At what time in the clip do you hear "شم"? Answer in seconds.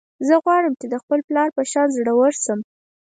2.43-2.59